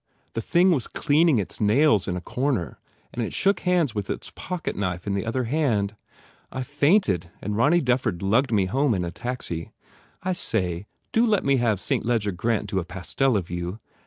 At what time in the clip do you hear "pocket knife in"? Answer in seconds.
4.33-5.13